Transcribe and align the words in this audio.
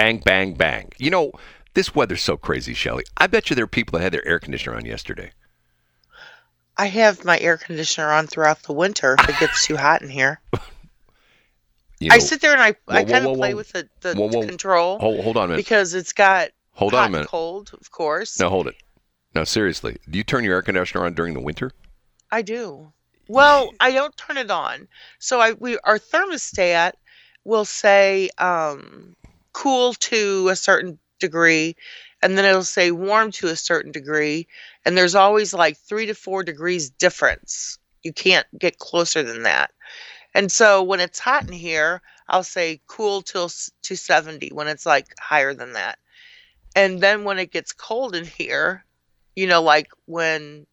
bang, 0.00 0.18
bang, 0.24 0.54
bang. 0.54 0.90
You 0.98 1.10
know, 1.10 1.32
this 1.74 1.94
weather's 1.94 2.22
so 2.22 2.36
crazy, 2.36 2.74
Shelley. 2.74 3.04
I 3.16 3.26
bet 3.26 3.50
you 3.50 3.56
there 3.56 3.64
are 3.64 3.68
people 3.68 3.98
that 3.98 4.02
had 4.04 4.12
their 4.12 4.26
air 4.26 4.38
conditioner 4.38 4.76
on 4.76 4.84
yesterday. 4.86 5.32
I 6.76 6.86
have 6.86 7.24
my 7.24 7.38
air 7.38 7.58
conditioner 7.58 8.10
on 8.10 8.26
throughout 8.26 8.62
the 8.62 8.72
winter 8.72 9.16
if 9.18 9.28
it 9.28 9.38
gets 9.38 9.66
too 9.66 9.76
hot 9.76 10.02
in 10.02 10.08
here. 10.08 10.40
You 12.02 12.08
know, 12.08 12.14
I 12.14 12.18
sit 12.18 12.40
there 12.40 12.52
and 12.54 12.62
I, 12.62 12.68
I 12.88 13.02
whoa, 13.02 13.02
whoa, 13.02 13.10
kind 13.12 13.26
of 13.26 13.36
play 13.36 13.52
whoa. 13.52 13.58
with 13.58 13.72
the, 13.72 13.86
the 14.00 14.14
Whoa, 14.14 14.30
control 14.46 14.98
hold, 15.00 15.22
hold 15.22 15.36
on 15.36 15.44
a 15.44 15.48
minute. 15.48 15.56
because 15.58 15.92
it's 15.92 16.14
got 16.14 16.48
Hold 16.72 16.94
hot 16.94 17.00
on 17.02 17.08
a 17.08 17.12
minute. 17.12 17.28
cold, 17.28 17.72
of 17.78 17.90
course. 17.90 18.40
No, 18.40 18.48
hold 18.48 18.68
it. 18.68 18.74
No, 19.34 19.44
seriously. 19.44 19.98
Do 20.08 20.16
you 20.16 20.24
turn 20.24 20.42
your 20.42 20.54
air 20.54 20.62
conditioner 20.62 21.04
on 21.04 21.12
during 21.12 21.34
the 21.34 21.40
winter? 21.42 21.72
I 22.30 22.40
do. 22.40 22.90
Well, 23.28 23.70
I 23.80 23.92
don't 23.92 24.16
turn 24.16 24.38
it 24.38 24.50
on. 24.50 24.88
So 25.18 25.40
I 25.42 25.52
we 25.52 25.76
our 25.84 25.98
thermostat 25.98 26.92
will 27.44 27.66
say 27.66 28.30
um, 28.38 29.14
cool 29.52 29.94
to 29.94 30.48
a 30.48 30.56
certain 30.56 30.98
degree, 31.18 31.76
and 32.22 32.36
then 32.36 32.44
it'll 32.44 32.64
say 32.64 32.90
warm 32.90 33.30
to 33.32 33.48
a 33.48 33.56
certain 33.56 33.92
degree, 33.92 34.46
and 34.84 34.96
there's 34.96 35.14
always 35.14 35.54
like 35.54 35.76
three 35.78 36.06
to 36.06 36.14
four 36.14 36.42
degrees 36.42 36.90
difference. 36.90 37.78
You 38.02 38.12
can't 38.12 38.46
get 38.58 38.78
closer 38.78 39.22
than 39.22 39.42
that. 39.44 39.70
And 40.34 40.50
so 40.50 40.82
when 40.82 41.00
it's 41.00 41.18
hot 41.18 41.46
in 41.46 41.52
here, 41.52 42.02
I'll 42.28 42.44
say 42.44 42.80
cool 42.86 43.22
till 43.22 43.50
to 43.82 43.96
70 43.96 44.50
when 44.52 44.68
it's 44.68 44.86
like 44.86 45.08
higher 45.20 45.54
than 45.54 45.72
that. 45.74 45.98
And 46.76 47.00
then 47.00 47.24
when 47.24 47.38
it 47.38 47.52
gets 47.52 47.72
cold 47.72 48.14
in 48.14 48.24
here, 48.24 48.84
you 49.36 49.46
know, 49.46 49.62
like 49.62 49.90
when 50.06 50.66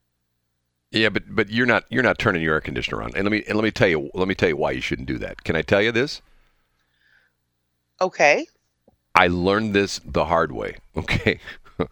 Yeah, 0.92 1.10
but 1.10 1.24
but 1.30 1.50
you're 1.50 1.66
not 1.66 1.86
you're 1.90 2.04
not 2.04 2.20
turning 2.20 2.42
your 2.42 2.56
air 2.56 2.62
conditioner 2.62 3.02
on. 3.02 3.12
And 3.16 3.24
let 3.24 3.32
me 3.32 3.44
and 3.48 3.56
let 3.58 3.64
me 3.64 3.72
tell 3.72 3.88
you 3.88 4.10
let 4.14 4.28
me 4.28 4.36
tell 4.36 4.50
you 4.50 4.58
why 4.58 4.72
you 4.72 4.82
shouldn't 4.82 5.08
do 5.08 5.18
that. 5.20 5.44
Can 5.44 5.56
I 5.56 5.62
tell 5.62 5.82
you 5.82 5.92
this? 5.92 6.22
okay, 8.02 8.48
I 9.18 9.28
learned 9.28 9.74
this 9.74 10.00
the 10.06 10.26
hard 10.26 10.52
way. 10.52 10.78
Okay. 10.98 11.40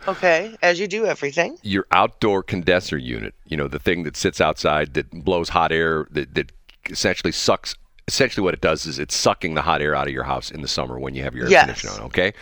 Okay, 0.08 0.58
as 0.64 0.80
you 0.80 0.88
do 0.88 1.06
everything. 1.06 1.60
your 1.62 1.86
outdoor 1.92 2.42
condenser 2.42 2.98
unit, 2.98 3.36
you 3.46 3.56
know, 3.56 3.68
the 3.68 3.78
thing 3.78 4.02
that 4.02 4.18
sits 4.18 4.42
outside 4.42 4.96
that 4.96 5.12
blows 5.24 5.50
hot 5.50 5.72
air 5.72 6.08
that, 6.10 6.34
that 6.34 6.52
essentially 6.90 7.32
sucks 7.32 7.76
essentially 8.08 8.44
what 8.44 8.56
it 8.56 8.62
does 8.62 8.88
is 8.88 8.98
it's 8.98 9.16
sucking 9.16 9.54
the 9.54 9.62
hot 9.62 9.84
air 9.84 9.94
out 9.94 10.08
of 10.08 10.14
your 10.14 10.24
house 10.24 10.50
in 10.50 10.62
the 10.64 10.68
summer 10.68 10.98
when 11.00 11.14
you 11.14 11.22
have 11.22 11.36
your 11.36 11.46
air 11.46 11.52
Yes. 11.52 11.66
conditioner 11.66 11.94
on, 11.94 12.02
okay? 12.08 12.34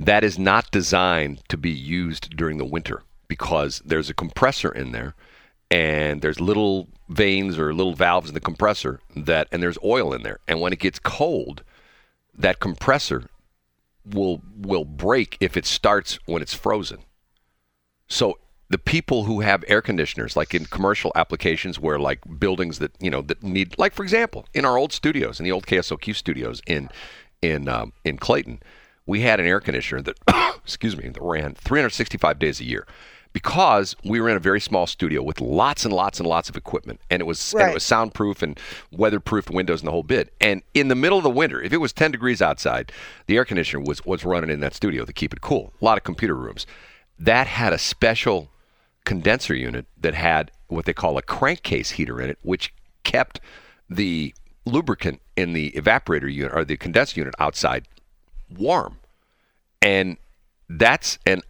That 0.00 0.24
is 0.24 0.36
not 0.36 0.68
designed 0.72 1.42
to 1.48 1.56
be 1.56 1.70
used 1.70 2.36
during 2.36 2.58
the 2.58 2.64
winter 2.64 3.02
because 3.28 3.80
there's 3.84 4.10
a 4.10 4.14
compressor 4.14 4.72
in 4.72 4.90
there 4.90 5.14
and 5.70 6.22
there's 6.22 6.40
little 6.40 6.88
veins 7.08 7.56
or 7.56 7.72
little 7.72 7.94
valves 7.94 8.30
in 8.30 8.34
the 8.34 8.40
compressor 8.40 8.98
that 9.14 9.46
and 9.52 9.62
there's 9.62 9.78
oil 9.84 10.12
in 10.12 10.22
there. 10.24 10.40
And 10.48 10.60
when 10.60 10.72
it 10.72 10.80
gets 10.80 10.98
cold, 10.98 11.62
that 12.36 12.58
compressor 12.58 13.28
will 14.04 14.42
will 14.56 14.84
break 14.84 15.36
if 15.40 15.56
it 15.56 15.66
starts 15.66 16.18
when 16.26 16.42
it's 16.42 16.54
frozen. 16.54 16.98
So 18.08 18.38
the 18.70 18.78
people 18.78 19.24
who 19.24 19.40
have 19.40 19.64
air 19.68 19.82
conditioners, 19.82 20.36
like 20.36 20.54
in 20.54 20.64
commercial 20.66 21.12
applications 21.14 21.78
where 21.78 21.98
like 21.98 22.20
buildings 22.38 22.78
that 22.78 22.92
you 23.00 23.10
know 23.10 23.22
that 23.22 23.42
need, 23.42 23.78
like 23.78 23.94
for 23.94 24.02
example, 24.02 24.46
in 24.54 24.64
our 24.64 24.76
old 24.76 24.92
studios, 24.92 25.38
in 25.38 25.44
the 25.44 25.52
old 25.52 25.66
KSOQ 25.66 26.14
studios 26.14 26.60
in 26.66 26.88
in 27.42 27.68
um, 27.68 27.92
in 28.04 28.16
Clayton, 28.16 28.60
we 29.06 29.20
had 29.20 29.40
an 29.40 29.46
air 29.46 29.60
conditioner 29.60 30.02
that, 30.02 30.18
excuse 30.64 30.96
me, 30.96 31.08
that 31.08 31.22
ran 31.22 31.54
365 31.54 32.38
days 32.38 32.60
a 32.60 32.64
year, 32.64 32.86
because 33.34 33.96
we 34.04 34.20
were 34.20 34.30
in 34.30 34.36
a 34.36 34.40
very 34.40 34.60
small 34.60 34.86
studio 34.86 35.20
with 35.20 35.40
lots 35.40 35.84
and 35.84 35.92
lots 35.92 36.20
and 36.20 36.26
lots 36.26 36.48
of 36.48 36.56
equipment, 36.56 37.00
and 37.10 37.20
it 37.20 37.24
was 37.24 37.52
and 37.52 37.70
it 37.70 37.74
was 37.74 37.82
soundproof 37.82 38.42
and 38.42 38.58
weatherproof 38.90 39.50
windows 39.50 39.80
and 39.80 39.88
the 39.88 39.92
whole 39.92 40.04
bit. 40.04 40.32
And 40.40 40.62
in 40.72 40.88
the 40.88 40.94
middle 40.94 41.18
of 41.18 41.24
the 41.24 41.30
winter, 41.30 41.60
if 41.60 41.72
it 41.72 41.78
was 41.78 41.92
10 41.92 42.12
degrees 42.12 42.40
outside, 42.40 42.92
the 43.26 43.36
air 43.36 43.44
conditioner 43.44 43.82
was 43.84 44.02
was 44.06 44.24
running 44.24 44.50
in 44.50 44.60
that 44.60 44.72
studio 44.72 45.04
to 45.04 45.12
keep 45.12 45.34
it 45.34 45.40
cool. 45.40 45.74
A 45.82 45.84
lot 45.84 45.98
of 45.98 46.04
computer 46.04 46.36
rooms. 46.36 46.64
That 47.18 47.48
had 47.48 47.72
a 47.72 47.78
special 47.78 48.50
condenser 49.04 49.54
unit 49.54 49.86
that 50.00 50.14
had 50.14 50.52
what 50.68 50.84
they 50.84 50.94
call 50.94 51.18
a 51.18 51.22
crankcase 51.22 51.90
heater 51.90 52.22
in 52.22 52.30
it, 52.30 52.38
which 52.42 52.72
kept 53.02 53.40
the 53.90 54.32
lubricant 54.64 55.20
in 55.36 55.52
the 55.52 55.72
evaporator 55.72 56.32
unit 56.32 56.52
or 56.54 56.64
the 56.64 56.76
condenser 56.76 57.20
unit 57.20 57.34
outside 57.38 57.88
warm. 58.48 58.98
And 59.82 60.16
that's 60.68 61.18
and 61.26 61.42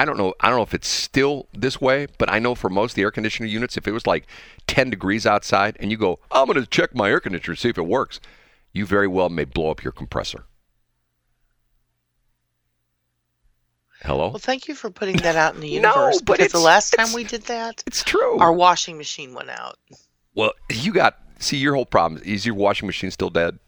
I, 0.00 0.04
don't 0.04 0.16
know 0.16 0.34
I 0.40 0.48
don't 0.48 0.56
know 0.58 0.62
if 0.62 0.72
it's 0.74 0.88
still 0.88 1.46
this 1.52 1.80
way, 1.80 2.06
but 2.18 2.30
I 2.30 2.38
know 2.38 2.54
for 2.54 2.70
most 2.70 2.92
of 2.92 2.96
the 2.96 3.02
air 3.02 3.10
conditioner 3.10 3.46
units, 3.48 3.76
if 3.76 3.86
it 3.86 3.92
was 3.92 4.06
like 4.06 4.26
10 4.66 4.90
degrees 4.90 5.26
outside 5.26 5.76
and 5.80 5.90
you 5.90 5.96
go, 5.96 6.18
I'm 6.30 6.46
going 6.46 6.58
to 6.60 6.66
check 6.66 6.94
my 6.94 7.10
air 7.10 7.20
conditioner 7.20 7.54
see 7.56 7.68
if 7.68 7.78
it 7.78 7.86
works, 7.86 8.20
you 8.72 8.86
very 8.86 9.06
well 9.08 9.28
may 9.28 9.44
blow 9.44 9.70
up 9.70 9.82
your 9.84 9.92
compressor. 9.92 10.44
Hello? 14.02 14.28
Well, 14.30 14.38
thank 14.38 14.66
you 14.66 14.74
for 14.74 14.90
putting 14.90 15.16
that 15.18 15.36
out 15.36 15.54
in 15.54 15.60
the 15.60 15.68
universe. 15.80 16.16
No, 16.16 16.20
but 16.24 16.38
because 16.38 16.52
the 16.52 16.58
last 16.58 16.90
time 16.92 17.12
we 17.12 17.24
did 17.24 17.42
that, 17.42 17.82
It's 17.86 18.02
true. 18.02 18.38
our 18.38 18.52
washing 18.52 18.96
machine 18.96 19.34
went 19.34 19.50
out. 19.50 19.78
well, 20.34 20.52
you 20.70 20.92
got 20.92 21.18
see 21.38 21.56
your 21.56 21.74
whole 21.74 21.86
problem 21.86 22.20
is 22.24 22.44
your 22.46 22.54
washing 22.54 22.86
machine 22.86 23.10
still 23.10 23.30
dead? 23.30 23.58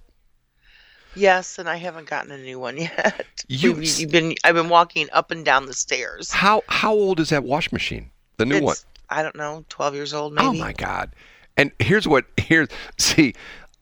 Yes, 1.15 1.59
and 1.59 1.69
I 1.69 1.77
haven't 1.77 2.09
gotten 2.09 2.31
a 2.31 2.39
new 2.39 2.59
one 2.59 2.77
yet. 2.78 3.45
You- 3.49 3.81
you've 3.81 4.11
been 4.11 4.34
I've 4.45 4.55
been 4.55 4.69
walking 4.69 5.09
up 5.12 5.31
and 5.31 5.45
down 5.45 5.67
the 5.67 5.75
stairs. 5.75 6.31
How 6.31 6.62
how 6.69 6.93
old 6.93 7.21
is 7.21 7.31
that 7.31 7.45
wash 7.45 7.73
machine? 7.73 8.11
The 8.39 8.47
new 8.47 8.56
it's, 8.56 8.65
one. 8.65 8.77
I 9.11 9.23
don't 9.23 9.37
know, 9.37 9.65
12 9.69 9.95
years 9.95 10.15
old 10.15 10.33
maybe. 10.33 10.47
Oh 10.47 10.53
my 10.53 10.73
god. 10.73 11.12
And 11.56 11.71
here's 11.78 12.09
what 12.09 12.25
here's 12.37 12.69
see, 12.99 13.34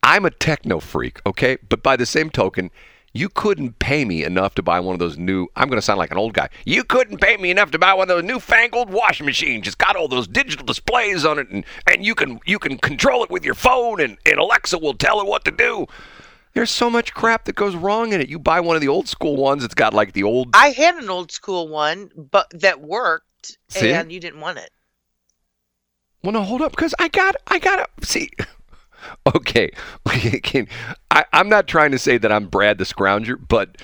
I'm 0.03 0.25
a 0.25 0.31
techno 0.31 0.79
freak, 0.79 1.21
okay? 1.25 1.57
But 1.69 1.83
by 1.83 1.95
the 1.95 2.05
same 2.05 2.29
token, 2.29 2.69
you 3.13 3.29
couldn't 3.29 3.79
pay 3.79 4.05
me 4.05 4.23
enough 4.23 4.55
to 4.55 4.63
buy 4.63 4.79
one 4.79 4.93
of 4.93 4.99
those 4.99 5.17
new 5.17 5.47
I'm 5.55 5.67
going 5.67 5.77
to 5.77 5.81
sound 5.81 5.99
like 5.99 6.11
an 6.11 6.17
old 6.17 6.33
guy. 6.33 6.49
You 6.65 6.83
couldn't 6.83 7.19
pay 7.19 7.37
me 7.37 7.51
enough 7.51 7.71
to 7.71 7.79
buy 7.79 7.93
one 7.93 8.09
of 8.09 8.15
those 8.15 8.23
newfangled 8.23 8.89
washing 8.89 9.25
machines. 9.25 9.67
It's 9.67 9.75
got 9.75 9.95
all 9.95 10.07
those 10.07 10.27
digital 10.27 10.65
displays 10.65 11.25
on 11.25 11.39
it 11.39 11.49
and, 11.49 11.65
and 11.87 12.05
you 12.05 12.15
can 12.15 12.39
you 12.45 12.59
can 12.59 12.77
control 12.77 13.23
it 13.23 13.29
with 13.29 13.45
your 13.45 13.53
phone 13.55 14.01
and, 14.01 14.17
and 14.25 14.37
Alexa 14.37 14.77
will 14.77 14.93
tell 14.93 15.19
it 15.21 15.27
what 15.27 15.45
to 15.45 15.51
do. 15.51 15.87
There's 16.53 16.71
so 16.71 16.89
much 16.89 17.13
crap 17.13 17.45
that 17.45 17.55
goes 17.55 17.75
wrong 17.75 18.13
in 18.13 18.21
it. 18.21 18.29
You 18.29 18.37
buy 18.37 18.59
one 18.59 18.75
of 18.75 18.81
the 18.81 18.87
old 18.87 19.07
school 19.07 19.37
ones, 19.37 19.63
it's 19.63 19.73
got 19.73 19.93
like 19.93 20.13
the 20.13 20.23
old 20.23 20.49
I 20.53 20.69
had 20.69 20.95
an 20.95 21.09
old 21.09 21.31
school 21.31 21.67
one, 21.67 22.11
but 22.15 22.51
that 22.59 22.81
worked, 22.81 23.57
See? 23.69 23.91
and 23.91 24.11
you 24.11 24.19
didn't 24.19 24.41
want 24.41 24.57
it. 24.57 24.69
Well, 26.23 26.33
no, 26.33 26.43
hold 26.43 26.61
up, 26.61 26.71
because 26.71 26.93
I 26.99 27.07
got, 27.07 27.35
I 27.47 27.59
got 27.59 27.89
to 27.99 28.05
see. 28.05 28.29
Okay, 29.35 29.71
Can- 30.43 30.67
I, 31.11 31.25
I'm 31.33 31.49
not 31.49 31.67
trying 31.67 31.89
to 31.89 31.97
say 31.97 32.19
that 32.19 32.31
I'm 32.31 32.45
Brad 32.45 32.77
the 32.77 32.83
Scrounger, 32.83 33.35
but 33.47 33.77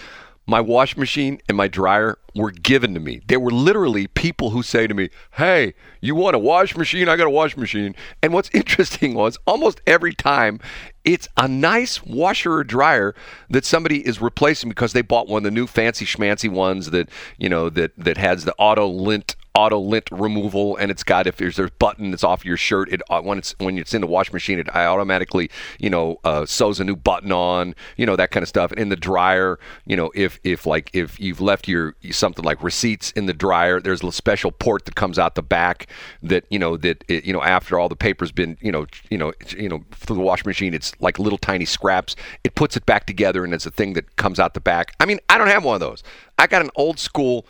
my 0.48 0.62
wash 0.62 0.96
machine 0.96 1.40
and 1.48 1.58
my 1.58 1.68
dryer 1.68 2.18
were 2.34 2.52
given 2.52 2.94
to 2.94 3.00
me. 3.00 3.22
There 3.28 3.40
were 3.40 3.52
literally 3.52 4.08
people 4.08 4.52
who 4.52 4.64
say 4.64 4.88
to 4.88 4.94
me, 4.94 5.10
"Hey, 5.32 5.74
you 6.02 6.16
want 6.16 6.36
a 6.36 6.40
wash 6.40 6.76
machine? 6.76 7.10
I 7.10 7.18
got 7.18 7.28
a 7.28 7.32
wash 7.32 7.58
machine." 7.58 7.96
And 8.24 8.34
what's 8.34 8.50
interesting 8.54 9.14
was 9.14 9.38
almost 9.46 9.82
every 9.86 10.14
time 10.14 10.60
it's 11.04 11.28
a 11.38 11.48
nice 11.48 12.04
washer 12.04 12.54
or 12.54 12.64
dryer 12.64 13.14
that 13.50 13.66
somebody 13.66 14.06
is 14.08 14.22
replacing 14.22 14.70
because 14.70 14.94
they 14.94 15.02
bought 15.02 15.28
one 15.28 15.40
of 15.40 15.44
the 15.44 15.52
new 15.52 15.68
fancy 15.68 16.06
schmancy 16.06 16.50
ones 16.50 16.92
that 16.92 17.10
you 17.38 17.50
know 17.50 17.70
that 17.70 17.92
that 17.98 18.18
has 18.18 18.46
the 18.46 18.56
auto 18.58 18.88
lint 18.88 19.36
auto 19.58 19.80
lint 19.80 20.08
removal 20.12 20.78
and 20.78 20.92
it's 20.92 21.04
got 21.04 21.26
if 21.26 21.38
there's 21.38 21.58
a 21.58 21.68
button 21.80 22.12
that's 22.12 22.24
off 22.24 22.46
your 22.46 22.58
shirt 22.58 22.94
it 22.94 23.02
uh, 23.10 23.20
when 23.20 23.40
it's 23.40 23.56
when 23.58 23.76
it's 23.80 23.92
in 23.92 24.02
the 24.02 24.08
wash 24.08 24.32
machine 24.32 24.60
it 24.60 24.70
automatically 24.76 25.50
you 25.80 25.90
know 25.90 26.20
uh, 26.24 26.46
sews 26.46 26.80
a 26.80 26.84
new 26.84 26.96
button 26.96 27.32
on 27.32 27.74
you 27.98 28.06
know 28.06 28.16
that 28.16 28.30
kind 28.30 28.44
of 28.44 28.48
stuff. 28.48 28.72
And 28.72 28.80
in 28.80 28.90
the 28.90 28.96
dryer 28.96 29.58
you 29.88 29.98
know 29.98 30.12
if 30.14 30.40
if 30.44 30.68
like 30.68 30.92
if 30.94 31.20
you've 31.20 31.42
left 31.42 31.68
your 31.68 31.96
something 32.12 32.46
like 32.46 32.62
receipts 32.62 33.10
in 33.14 33.26
the 33.26 33.34
dryer 33.34 33.80
there's 33.80 34.04
a 34.04 34.12
special 34.12 34.52
port 34.52 34.86
that 34.86 34.94
comes 34.94 35.18
out 35.18 35.34
the 35.34 35.42
back 35.42 35.88
that 36.22 36.46
you 36.52 36.60
know 36.60 36.78
that 36.78 37.04
it, 37.08 37.26
you 37.26 37.34
know 37.34 37.42
after 37.42 37.80
all 37.80 37.90
the 37.90 37.96
paper's 37.96 38.32
been 38.32 38.60
you 38.62 38.72
know 38.72 38.86
you 39.10 39.18
know 39.18 39.34
you 39.58 39.68
know 39.68 39.84
through 39.92 40.18
the 40.18 40.22
wash 40.22 40.46
machine 40.46 40.76
it's 40.76 40.94
like 41.00 41.18
little 41.18 41.40
tiny 41.40 41.66
scraps. 41.66 42.16
It 42.44 42.54
puts 42.54 42.78
it 42.78 42.86
back 42.86 43.08
together 43.08 43.44
and 43.44 43.56
it's 43.56 43.66
a 43.66 43.72
thing 43.72 43.94
that 43.94 44.18
comes 44.18 44.40
out 44.40 44.54
the 44.54 44.60
back. 44.60 44.94
I 45.00 45.08
mean 45.08 45.20
i 45.30 45.40
don't 45.40 45.48
have 45.48 45.64
one 45.64 45.74
of 45.74 45.82
those. 45.82 46.04
I 46.38 46.46
got 46.46 46.62
an 46.62 46.70
old 46.76 47.00
school 47.00 47.48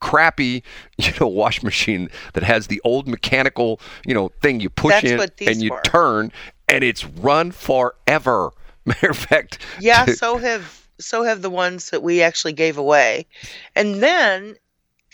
crappy, 0.00 0.62
you 0.98 1.12
know, 1.20 1.26
wash 1.28 1.62
machine 1.62 2.08
that 2.34 2.42
has 2.42 2.66
the 2.66 2.80
old 2.84 3.08
mechanical, 3.08 3.80
you 4.06 4.14
know, 4.14 4.30
thing 4.42 4.60
you 4.60 4.70
push 4.70 5.02
That's 5.02 5.34
in 5.40 5.48
and 5.48 5.62
you 5.62 5.70
were. 5.70 5.82
turn, 5.82 6.32
and 6.68 6.84
it's 6.84 7.04
run 7.04 7.50
forever. 7.50 8.50
Matter 8.84 9.10
of 9.10 9.16
fact, 9.18 9.58
Yeah, 9.80 10.04
so 10.14 10.36
have 10.38 10.86
so 11.00 11.22
have 11.24 11.42
the 11.42 11.50
ones 11.50 11.90
that 11.90 12.02
we 12.02 12.22
actually 12.22 12.52
gave 12.52 12.78
away. 12.78 13.26
And 13.74 14.02
then, 14.02 14.56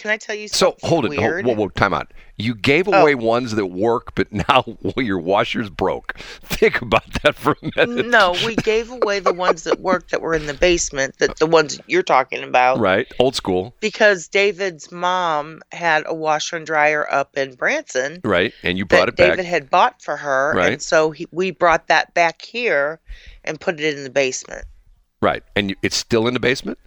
can 0.01 0.11
I 0.11 0.17
tell 0.17 0.35
you 0.35 0.49
so 0.49 0.77
hold 0.83 1.05
it. 1.05 1.09
Hold, 1.09 1.19
weird? 1.21 1.47
whoa, 1.47 1.55
whoa, 1.55 1.69
time 1.69 1.93
out. 1.95 2.13
You 2.39 2.55
gave 2.55 2.89
Oh. 2.89 2.93
away 2.93 3.15
ones 3.15 3.53
that 3.55 3.67
work, 3.67 4.15
but 4.15 4.33
now 4.33 4.65
your 4.97 5.19
washer's 5.19 5.69
broke. 5.69 6.17
Think 6.43 6.81
about 6.81 7.05
that 7.23 7.37
for 7.37 7.55
a 7.63 7.71
minute. 7.87 8.07
No, 8.07 8.35
we 8.47 8.57
gave 8.57 8.91
away 8.91 9.21
the 9.21 9.33
ones 9.35 9.65
that 9.65 9.79
worked 9.81 10.11
that 10.11 10.23
were 10.23 10.35
in 10.35 10.47
the 10.47 10.55
basement, 10.55 11.19
that 11.19 11.37
the 11.39 11.45
ones 11.47 11.79
you're 11.87 12.03
talking 12.03 12.43
about. 12.43 12.79
Right, 12.79 13.07
old 13.19 13.37
school. 13.37 13.75
Because 13.81 14.27
David's 14.29 14.91
mom 14.91 15.61
had 15.71 16.05
a 16.07 16.15
washer 16.15 16.57
and 16.57 16.65
dryer 16.65 17.07
up 17.13 17.37
in 17.37 17.55
Branson 17.55 18.21
Right, 18.25 18.55
and 18.63 18.79
you 18.79 18.87
brought 18.87 19.09
it 19.11 19.17
back. 19.17 19.33
David 19.33 19.45
had 19.45 19.69
bought 19.69 20.01
for 20.01 20.17
her, 20.17 20.55
Right. 20.57 20.73
and 20.73 20.83
so 20.83 21.11
he, 21.11 21.27
we 21.31 21.51
brought 21.51 21.89
that 21.89 22.15
back 22.15 22.41
here 22.43 23.01
and 23.45 23.61
put 23.61 23.79
it 23.79 23.95
in 23.97 24.03
the 24.03 24.11
basement. 24.11 24.65
Right, 25.23 25.43
and 25.55 25.77
it's 25.83 25.97
still 25.97 26.27
in 26.27 26.33
the 26.33 26.41
basement. 26.41 26.79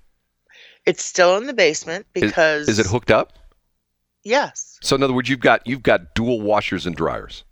It's 0.85 1.03
still 1.03 1.38
in 1.38 1.47
the 1.47 1.53
basement 1.53 2.06
because 2.13 2.68
Is 2.68 2.80
it 2.80 2.85
hooked 2.85 3.12
up? 3.12 3.33
Yes, 4.25 4.77
So 4.81 4.95
in 4.95 5.03
other 5.03 5.13
words, 5.13 5.30
you've 5.30 5.41
got 5.41 5.65
you've 5.68 5.83
got 5.83 6.15
dual 6.15 6.39
washers 6.41 6.85
and 6.85 6.95
dryers. 6.95 7.44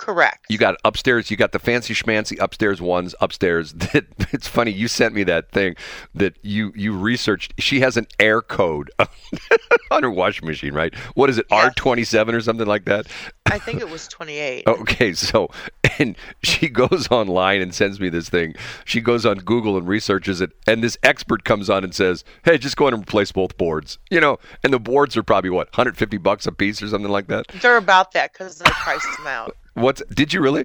Correct. 0.00 0.46
You 0.48 0.58
got 0.58 0.76
upstairs. 0.84 1.30
You 1.30 1.36
got 1.36 1.52
the 1.52 1.58
fancy 1.58 1.94
schmancy 1.94 2.36
upstairs 2.40 2.80
ones 2.80 3.14
upstairs. 3.20 3.74
That 3.90 4.04
it's 4.32 4.46
funny. 4.46 4.70
You 4.70 4.86
sent 4.88 5.14
me 5.14 5.24
that 5.24 5.50
thing 5.50 5.74
that 6.14 6.38
you 6.42 6.72
you 6.76 6.96
researched. 6.96 7.54
She 7.58 7.80
has 7.80 7.96
an 7.96 8.06
air 8.18 8.40
code 8.40 8.90
on 9.90 10.02
her 10.02 10.10
washing 10.10 10.46
machine, 10.46 10.74
right? 10.74 10.94
What 11.14 11.28
is 11.28 11.38
it? 11.38 11.46
Yes. 11.50 11.64
R 11.64 11.70
twenty 11.72 12.04
seven 12.04 12.34
or 12.34 12.40
something 12.40 12.66
like 12.66 12.84
that. 12.84 13.06
I 13.50 13.58
think 13.58 13.80
it 13.80 13.88
was 13.88 14.06
28. 14.08 14.64
Okay, 14.80 15.12
so 15.12 15.50
and 15.98 16.16
she 16.42 16.68
goes 16.68 17.08
online 17.10 17.60
and 17.60 17.74
sends 17.74 17.98
me 17.98 18.08
this 18.08 18.28
thing. 18.28 18.54
She 18.84 19.00
goes 19.00 19.26
on 19.26 19.38
Google 19.38 19.76
and 19.76 19.88
researches 19.88 20.40
it, 20.40 20.50
and 20.66 20.82
this 20.82 20.96
expert 21.02 21.44
comes 21.44 21.68
on 21.68 21.82
and 21.84 21.94
says, 21.94 22.24
"Hey, 22.44 22.58
just 22.58 22.76
go 22.76 22.86
in 22.88 22.94
and 22.94 23.02
replace 23.02 23.32
both 23.32 23.56
boards." 23.56 23.98
You 24.10 24.20
know, 24.20 24.38
and 24.62 24.72
the 24.72 24.78
boards 24.78 25.16
are 25.16 25.22
probably 25.22 25.50
what 25.50 25.68
150 25.68 26.16
bucks 26.18 26.46
a 26.46 26.52
piece 26.52 26.80
or 26.82 26.88
something 26.88 27.10
like 27.10 27.26
that. 27.28 27.48
They're 27.60 27.76
about 27.76 28.12
that 28.12 28.32
because 28.32 28.62
I 28.62 28.70
priced 28.70 29.16
them 29.18 29.26
out. 29.26 29.56
What's 29.74 30.02
did 30.14 30.32
you 30.32 30.40
really? 30.40 30.64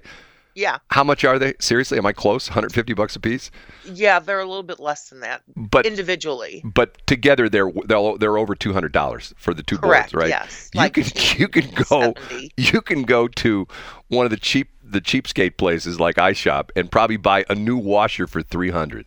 Yeah, 0.58 0.78
How 0.88 1.04
much 1.04 1.22
are 1.22 1.38
they? 1.38 1.52
Seriously, 1.60 1.98
am 1.98 2.06
I 2.06 2.14
close? 2.14 2.48
150 2.48 2.94
bucks 2.94 3.14
a 3.14 3.20
piece? 3.20 3.50
yeah, 3.84 4.18
they're 4.20 4.40
a 4.40 4.46
little 4.46 4.62
bit 4.62 4.80
less 4.80 5.10
than 5.10 5.20
that 5.20 5.42
But 5.54 5.84
individually. 5.84 6.62
but 6.64 6.96
together 7.06 7.50
they're 7.50 7.70
they're, 7.84 8.16
they're 8.18 8.38
over 8.38 8.54
two 8.54 8.72
hundred 8.72 8.92
dollars 8.92 9.34
for 9.36 9.52
the 9.52 9.62
two 9.62 9.76
Correct. 9.76 10.12
boards, 10.12 10.14
right? 10.14 10.28
Yes. 10.30 10.70
You 10.72 10.78
like 10.80 10.94
can 10.94 11.04
you 11.38 11.48
can 11.48 11.70
go 11.74 12.14
70. 12.14 12.52
you 12.56 12.80
can 12.80 13.02
go 13.02 13.28
to 13.28 13.68
one 14.08 14.24
of 14.24 14.30
the 14.30 14.38
cheap 14.38 14.68
the 14.82 15.02
cheapskate 15.02 15.58
places 15.58 16.00
like 16.00 16.16
iShop 16.16 16.70
and 16.74 16.90
probably 16.90 17.18
buy 17.18 17.44
a 17.50 17.54
new 17.54 17.76
washer 17.76 18.26
for 18.26 18.40
three 18.42 18.70
hundred. 18.70 19.04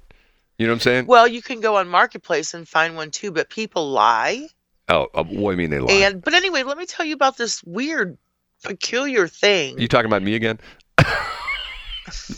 You 0.60 0.68
know 0.68 0.74
what 0.74 0.76
I'm 0.76 0.82
saying? 0.82 1.06
Well, 1.08 1.28
you 1.28 1.42
can 1.42 1.62
go 1.62 1.78
on 1.78 1.88
Marketplace 1.88 2.54
and 2.54 2.68
find 2.68 2.96
one 2.96 3.10
too, 3.10 3.32
but 3.32 3.50
people 3.50 3.90
lie. 3.90 4.50
oh, 4.88 5.08
uh, 5.16 5.24
what 5.24 5.52
do 5.52 5.52
you 5.52 5.58
mean 5.58 5.70
they 5.72 5.80
lie? 5.80 6.06
And 6.08 6.22
but 6.24 6.36
anyway, 6.36 6.62
let 6.62 6.78
me 6.78 6.86
tell 6.86 7.08
you 7.08 7.16
about 7.16 7.38
this 7.38 7.64
weird, 7.64 8.18
peculiar 8.64 9.28
thing. 9.28 9.80
you 9.80 9.88
talking 9.88 10.08
about 10.08 10.24
me 10.24 10.36
again? 10.36 10.60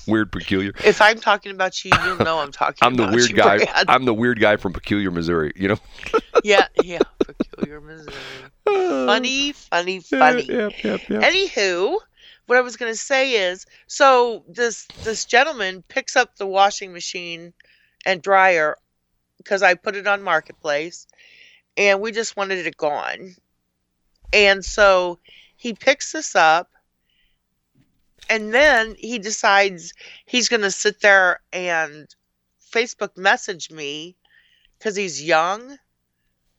weird, 0.07 0.31
peculiar. 0.31 0.73
if 0.83 1.01
I'm 1.01 1.19
talking 1.19 1.51
about 1.51 1.83
you, 1.83 1.91
you'll 2.03 2.17
know 2.17 2.39
I'm 2.39 2.51
talking. 2.51 2.79
I'm 2.81 2.95
the 2.95 3.07
weird 3.07 3.29
you, 3.29 3.35
guy. 3.35 3.57
Brad. 3.57 3.85
I'm 3.89 4.05
the 4.05 4.13
weird 4.13 4.39
guy 4.39 4.57
from 4.57 4.73
Peculiar, 4.73 5.11
Missouri. 5.11 5.53
You 5.55 5.69
know. 5.69 5.77
yeah, 6.43 6.67
yeah, 6.83 6.99
peculiar 7.19 7.81
Missouri. 7.81 8.13
Funny, 8.65 9.51
funny, 9.51 9.99
funny. 9.99 10.43
Yep, 10.43 10.83
yep, 10.83 11.09
yep. 11.09 11.23
Anywho, 11.23 11.97
what 12.45 12.57
I 12.57 12.61
was 12.61 12.77
going 12.77 12.91
to 12.91 12.97
say 12.97 13.49
is, 13.49 13.65
so 13.87 14.43
this 14.47 14.87
this 15.03 15.25
gentleman 15.25 15.83
picks 15.87 16.15
up 16.15 16.35
the 16.35 16.47
washing 16.47 16.93
machine 16.93 17.53
and 18.05 18.21
dryer 18.21 18.77
because 19.37 19.63
I 19.63 19.73
put 19.73 19.95
it 19.95 20.07
on 20.07 20.21
marketplace, 20.21 21.07
and 21.77 22.01
we 22.01 22.11
just 22.11 22.37
wanted 22.37 22.65
it 22.65 22.77
gone, 22.77 23.35
and 24.33 24.63
so 24.63 25.19
he 25.61 25.75
picks 25.75 26.11
this 26.11 26.35
up, 26.35 26.71
and 28.27 28.51
then 28.51 28.95
he 28.97 29.19
decides 29.19 29.93
he's 30.25 30.49
going 30.49 30.63
to 30.63 30.71
sit 30.71 31.01
there 31.01 31.39
and 31.53 32.07
Facebook 32.73 33.15
message 33.15 33.69
me 33.69 34.15
because 34.79 34.95
he's 34.95 35.23
young. 35.23 35.77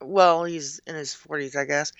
Well, 0.00 0.44
he's 0.44 0.80
in 0.86 0.94
his 0.94 1.16
40s, 1.16 1.56
I 1.56 1.64
guess. 1.64 1.92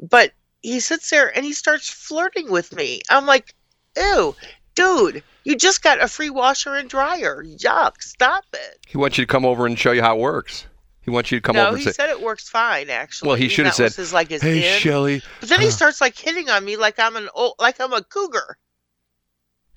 But 0.00 0.30
he 0.62 0.78
sits 0.78 1.10
there 1.10 1.36
and 1.36 1.44
he 1.44 1.52
starts 1.52 1.90
flirting 1.90 2.48
with 2.52 2.72
me. 2.72 3.00
I'm 3.10 3.26
like, 3.26 3.52
ew, 3.96 4.36
dude, 4.76 5.24
you 5.42 5.56
just 5.56 5.82
got 5.82 6.00
a 6.00 6.06
free 6.06 6.30
washer 6.30 6.76
and 6.76 6.88
dryer. 6.88 7.42
Yuck, 7.44 8.00
stop 8.00 8.44
it. 8.52 8.78
He 8.86 8.96
wants 8.96 9.18
you 9.18 9.26
to 9.26 9.32
come 9.32 9.44
over 9.44 9.66
and 9.66 9.76
show 9.76 9.90
you 9.90 10.02
how 10.02 10.14
it 10.14 10.20
works. 10.20 10.66
He 11.04 11.10
wants 11.10 11.30
you 11.30 11.38
to 11.38 11.42
come 11.42 11.56
no, 11.56 11.66
over 11.66 11.70
and 11.70 11.78
he 11.78 11.84
say, 11.84 11.92
said 11.92 12.08
it 12.08 12.22
works 12.22 12.48
fine, 12.48 12.88
actually. 12.88 13.28
Well, 13.28 13.36
he 13.36 13.48
should 13.48 13.66
have 13.66 13.74
said, 13.74 13.92
his, 13.92 14.12
like 14.12 14.30
his 14.30 14.40
"Hey. 14.40 14.78
Shelley." 14.78 15.22
But 15.40 15.50
then 15.50 15.60
he 15.60 15.68
uh, 15.68 15.70
starts 15.70 16.00
like 16.00 16.16
hitting 16.16 16.48
on 16.48 16.64
me 16.64 16.76
like 16.76 16.98
I'm 16.98 17.16
an 17.16 17.28
old, 17.34 17.54
like 17.58 17.80
I'm 17.80 17.92
a 17.92 18.02
cougar. 18.02 18.56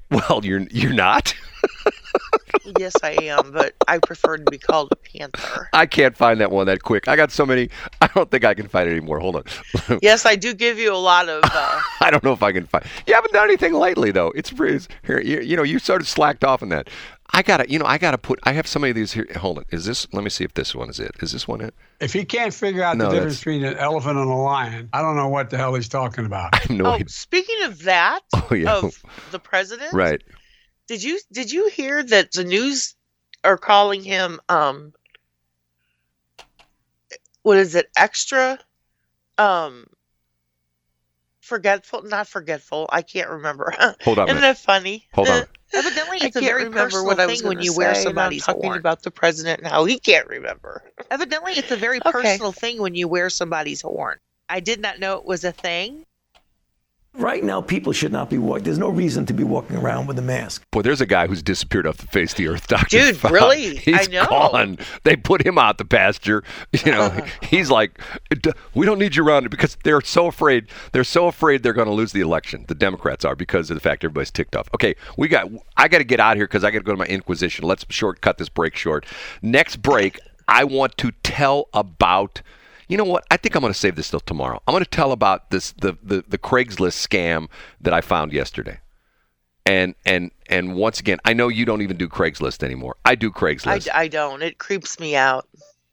Well, 0.09 0.39
you're 0.43 0.61
you're 0.71 0.93
not. 0.93 1.33
Yes, 2.79 2.93
I 3.03 3.11
am, 3.23 3.51
but 3.51 3.73
I 3.87 3.99
prefer 3.99 4.37
to 4.37 4.43
be 4.49 4.57
called 4.57 4.89
a 4.91 4.95
panther. 4.95 5.69
I 5.73 5.85
can't 5.85 6.15
find 6.15 6.39
that 6.41 6.51
one 6.51 6.67
that 6.67 6.83
quick. 6.83 7.07
I 7.07 7.15
got 7.15 7.31
so 7.31 7.45
many. 7.45 7.69
I 8.01 8.07
don't 8.07 8.29
think 8.31 8.43
I 8.45 8.53
can 8.53 8.67
find 8.67 8.87
it 8.89 8.91
anymore. 8.91 9.19
Hold 9.19 9.37
on. 9.37 9.43
Yes, 10.01 10.25
I 10.25 10.35
do 10.35 10.53
give 10.53 10.77
you 10.77 10.93
a 10.93 10.97
lot 10.97 11.29
of. 11.29 11.43
Uh, 11.43 11.81
I 12.01 12.11
don't 12.11 12.23
know 12.23 12.33
if 12.33 12.43
I 12.43 12.51
can 12.51 12.65
find. 12.65 12.85
You 13.07 13.13
haven't 13.15 13.33
done 13.33 13.45
anything 13.45 13.73
lately, 13.73 14.11
though. 14.11 14.31
It's 14.35 14.51
pretty. 14.51 14.75
it's- 14.75 14.87
Here, 15.03 15.19
you, 15.19 15.39
you 15.39 15.55
know, 15.55 15.63
you 15.63 15.79
sort 15.79 16.01
of 16.01 16.07
slacked 16.07 16.43
off 16.43 16.61
on 16.61 16.69
that. 16.69 16.89
I 17.33 17.41
gotta, 17.41 17.69
you 17.69 17.77
know, 17.77 17.85
I 17.85 17.97
gotta 17.97 18.17
put. 18.17 18.39
I 18.43 18.53
have 18.53 18.67
so 18.67 18.79
many 18.79 18.91
of 18.91 18.95
these 18.95 19.11
here. 19.11 19.27
Hold 19.37 19.57
on. 19.59 19.65
Is 19.71 19.85
this? 19.85 20.07
Let 20.13 20.23
me 20.23 20.29
see 20.29 20.43
if 20.45 20.53
this 20.53 20.73
one 20.73 20.89
is 20.89 20.99
it. 20.99 21.11
Is 21.21 21.31
this 21.33 21.47
one 21.47 21.59
it? 21.61 21.73
If 21.99 22.13
he 22.13 22.23
can't 22.23 22.53
figure 22.53 22.83
out 22.83 22.95
No, 22.97 23.05
the 23.05 23.11
difference 23.15 23.39
that's- 23.41 23.57
between 23.57 23.65
an 23.65 23.77
elephant 23.77 24.17
and 24.17 24.29
a 24.29 24.33
lion, 24.33 24.89
I 24.93 25.01
don't 25.01 25.15
know 25.17 25.27
what 25.27 25.49
the 25.49 25.57
hell 25.57 25.73
he's 25.73 25.89
talking 25.89 26.25
about. 26.25 26.49
I 26.53 26.57
have 26.59 26.69
no 26.69 26.85
oh, 26.85 26.91
idea. 26.91 27.09
speaking 27.09 27.63
of 27.63 27.83
that, 27.83 28.21
Oh 28.33 28.53
yeah. 28.53 28.77
of 28.77 29.03
the 29.31 29.39
president, 29.39 29.91
right. 29.93 30.21
Did 30.87 31.03
you 31.03 31.19
did 31.31 31.51
you 31.51 31.69
hear 31.69 32.03
that 32.03 32.31
the 32.31 32.43
news 32.43 32.95
are 33.43 33.57
calling 33.57 34.03
him 34.03 34.39
um 34.49 34.93
what 37.43 37.57
is 37.57 37.75
it 37.75 37.89
extra 37.97 38.59
um 39.37 39.85
forgetful 41.41 42.03
not 42.03 42.27
forgetful 42.27 42.87
I 42.91 43.01
can't 43.01 43.29
remember 43.29 43.73
Hold 44.03 44.19
on 44.19 44.29
a 44.29 44.31
isn't 44.31 44.41
that 44.41 44.57
funny 44.57 45.07
Hold 45.13 45.29
on. 45.29 45.43
Evidently, 45.75 46.17
it's 46.23 46.35
a 46.35 46.41
can't 46.41 46.55
very 46.55 46.63
remember 46.63 46.97
personal 46.97 47.05
what 47.05 47.19
I 47.19 47.27
was 47.27 47.39
thing 47.39 47.47
when 47.49 47.57
gonna 47.57 47.65
you 47.65 47.73
wear 47.73 47.93
say, 47.93 47.99
I'm 47.99 48.03
somebody's 48.03 48.45
talking 48.45 48.63
horn. 48.63 48.79
about 48.79 49.03
the 49.03 49.11
president 49.11 49.59
and 49.59 49.67
how 49.67 49.85
he 49.85 49.99
can't 49.99 50.27
remember 50.27 50.81
Evidently, 51.11 51.53
it's 51.53 51.71
a 51.71 51.77
very 51.77 51.99
Okay. 51.99 52.11
personal 52.11 52.51
thing 52.51 52.81
when 52.81 52.95
you 52.95 53.07
wear 53.07 53.29
somebody's 53.29 53.81
horn. 53.81 54.17
I 54.49 54.59
did 54.59 54.79
not 54.81 54.99
know 54.99 55.17
it 55.17 55.25
was 55.25 55.43
a 55.43 55.51
thing. 55.51 56.03
Right 57.17 57.43
now, 57.43 57.61
people 57.61 57.93
should 57.93 58.11
not 58.11 58.29
be 58.29 58.37
walking. 58.37 58.63
There's 58.63 58.77
no 58.77 58.89
reason 58.89 59.25
to 59.25 59.33
be 59.33 59.43
walking 59.43 59.75
around 59.75 60.05
with 60.05 60.19
a 60.19 60.21
mask. 60.21 60.63
Boy, 60.71 60.83
there's 60.83 61.01
a 61.01 61.05
guy 61.07 61.25
who's 61.25 61.41
disappeared 61.41 61.87
off 61.87 61.97
the 61.97 62.05
face 62.07 62.31
of 62.33 62.37
the 62.37 62.47
earth, 62.47 62.67
Doctor. 62.67 63.11
Dude, 63.11 63.23
really? 63.23 63.75
He's 63.77 64.07
I 64.07 64.11
know. 64.11 64.25
gone. 64.27 64.77
They 65.03 65.15
put 65.15 65.43
him 65.43 65.57
out 65.57 65.77
the 65.79 65.85
pasture. 65.85 66.43
You 66.85 66.91
know, 66.91 67.09
he's 67.41 67.71
like, 67.71 67.99
"D- 68.29 68.51
we 68.75 68.85
don't 68.85 68.99
need 68.99 69.15
you 69.15 69.25
around 69.25 69.49
because 69.49 69.77
they're 69.83 69.99
so 70.01 70.27
afraid. 70.27 70.67
They're 70.91 71.03
so 71.03 71.25
afraid 71.27 71.63
they're 71.63 71.73
going 71.73 71.87
to 71.87 71.93
lose 71.93 72.11
the 72.11 72.21
election. 72.21 72.65
The 72.67 72.75
Democrats 72.75 73.25
are 73.25 73.35
because 73.35 73.71
of 73.71 73.75
the 73.75 73.81
fact 73.81 74.03
everybody's 74.03 74.29
ticked 74.31 74.55
off. 74.55 74.69
Okay, 74.75 74.95
we 75.17 75.27
got. 75.27 75.49
I 75.75 75.87
got 75.87 75.97
to 75.97 76.03
get 76.03 76.19
out 76.19 76.37
here 76.37 76.45
because 76.45 76.63
I 76.63 76.69
got 76.71 76.79
to 76.79 76.83
go 76.83 76.91
to 76.91 76.97
my 76.97 77.05
Inquisition. 77.05 77.65
Let's 77.65 77.83
short 77.89 78.21
cut 78.21 78.37
this 78.37 78.49
break 78.49 78.75
short. 78.75 79.05
Next 79.41 79.77
break, 79.77 80.19
I 80.47 80.65
want 80.65 80.97
to 80.97 81.11
tell 81.23 81.67
about. 81.73 82.41
You 82.87 82.97
know 82.97 83.03
what? 83.03 83.25
I 83.31 83.37
think 83.37 83.55
I'm 83.55 83.61
going 83.61 83.73
to 83.73 83.77
save 83.79 83.95
this 83.95 84.09
till 84.09 84.19
tomorrow. 84.21 84.61
I'm 84.67 84.71
going 84.73 84.83
to 84.83 84.89
tell 84.89 85.11
about 85.11 85.49
this 85.51 85.71
the, 85.73 85.97
the 86.01 86.23
the 86.27 86.37
Craigslist 86.37 87.05
scam 87.07 87.47
that 87.81 87.93
I 87.93 88.01
found 88.01 88.31
yesterday. 88.33 88.79
And 89.65 89.95
and 90.05 90.31
and 90.49 90.75
once 90.75 90.99
again, 90.99 91.19
I 91.25 91.33
know 91.33 91.49
you 91.49 91.65
don't 91.65 91.81
even 91.81 91.97
do 91.97 92.07
Craigslist 92.07 92.63
anymore. 92.63 92.95
I 93.03 93.15
do 93.15 93.29
Craigslist. 93.31 93.89
I 93.93 94.03
I 94.03 94.07
don't 94.07 94.41
it 94.41 94.57
creeps 94.57 94.99
me 94.99 95.15
out 95.15 95.47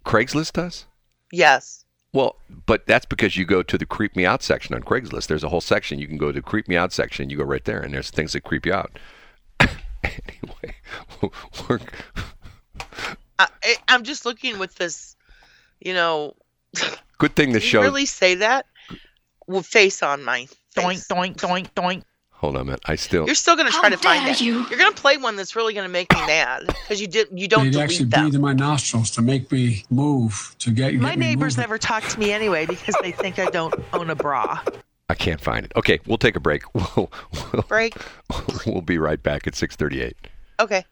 Craigslist 0.04 0.52
does? 0.52 0.86
yes 1.32 1.84
Well, 2.12 2.36
but 2.66 2.86
that's 2.86 3.06
because 3.06 3.36
you 3.36 3.44
go 3.44 3.64
to 3.64 3.76
the 3.76 3.86
creep 3.86 4.14
me 4.14 4.24
out 4.24 4.44
section 4.44 4.74
on 4.76 4.82
Craigslist. 4.82 5.26
There's 5.26 5.42
a 5.42 5.48
whole 5.48 5.60
section 5.60 5.98
you 5.98 6.06
can 6.06 6.18
go 6.18 6.30
to 6.30 6.40
creep 6.40 6.68
me 6.68 6.76
out 6.76 6.92
section. 6.92 7.30
You 7.30 7.38
go 7.38 7.44
right 7.44 7.64
there, 7.64 7.80
and 7.80 7.92
there's 7.92 8.10
things 8.10 8.34
that 8.34 8.42
creep 8.44 8.64
you 8.66 8.72
out. 8.72 8.96
anyway, 9.60 10.76
we're, 11.68 11.80
I, 13.40 13.48
I- 13.64 13.76
I'm 13.88 14.04
just 14.04 14.24
looking 14.24 14.58
with 14.60 14.76
this 14.76 15.16
you 15.80 15.92
know 15.94 16.34
good 17.18 17.34
thing 17.36 17.52
this 17.52 17.62
Did 17.62 17.68
show. 17.68 17.78
you 17.80 17.84
really 17.86 18.06
say 18.06 18.34
that 18.36 18.66
with 19.46 19.66
face 19.66 20.02
on 20.02 20.22
my 20.24 20.46
face. 20.74 21.06
Doink, 21.06 21.06
doink, 21.06 21.36
doink, 21.36 21.70
doink. 21.74 22.02
Hold 22.30 22.56
on 22.56 22.62
a 22.62 22.64
minute. 22.64 22.80
I 22.84 22.96
still. 22.96 23.24
You're 23.26 23.34
still 23.36 23.56
gonna 23.56 23.70
How 23.70 23.80
try 23.80 23.88
to 23.90 23.96
find 23.96 24.24
dare 24.24 24.34
that. 24.34 24.40
you. 24.42 24.60
are 24.66 24.76
gonna 24.76 24.92
play 24.94 25.16
one 25.16 25.36
that's 25.36 25.56
really 25.56 25.72
gonna 25.72 25.88
make 25.88 26.12
me 26.12 26.18
mad 26.26 26.66
because 26.66 27.00
you 27.00 27.06
did 27.06 27.28
you 27.32 27.48
don't 27.48 27.64
He'd 27.66 27.76
actually 27.76 28.06
them. 28.06 28.24
breathe 28.24 28.34
in 28.34 28.40
my 28.42 28.52
nostrils 28.52 29.10
to 29.12 29.22
make 29.22 29.50
me 29.50 29.84
move, 29.88 30.54
to 30.58 30.70
get, 30.70 30.94
My 30.94 31.10
get 31.10 31.18
me 31.18 31.26
neighbors 31.26 31.56
moving. 31.56 31.62
never 31.70 31.78
talk 31.78 32.04
to 32.08 32.18
me 32.18 32.32
anyway 32.32 32.66
because 32.66 32.94
they 33.02 33.12
think 33.12 33.38
I 33.38 33.46
don't 33.46 33.74
own 33.94 34.10
a 34.10 34.14
bra. 34.14 34.60
I 35.08 35.14
can't 35.14 35.40
find 35.40 35.64
it. 35.64 35.72
Okay, 35.76 36.00
we'll 36.06 36.18
take 36.18 36.36
a 36.36 36.40
break. 36.40 36.62
We'll, 36.74 37.10
we'll, 37.52 37.62
Break. 37.62 37.94
we'll 38.66 38.80
be 38.82 38.98
right 38.98 39.22
back 39.22 39.46
at 39.46 39.54
6:38. 39.54 40.12
Okay. 40.60 40.84